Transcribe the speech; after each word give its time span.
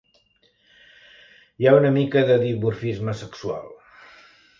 Hi 1.61 1.69
ha 1.69 1.73
una 1.79 1.91
mica 1.97 2.23
de 2.31 2.39
dimorfisme 2.45 3.15
sexual. 3.21 3.69